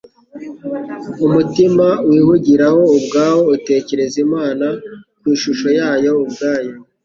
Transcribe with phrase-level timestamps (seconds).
[1.25, 4.67] Umutima wihugiraho ubwawo utekereza Imana
[5.19, 6.73] ku ishusho yawo ubwawo.